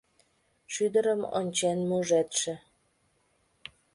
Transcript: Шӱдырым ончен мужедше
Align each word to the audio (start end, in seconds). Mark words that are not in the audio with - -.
Шӱдырым 0.73 1.21
ончен 1.37 1.79
мужедше 1.89 2.53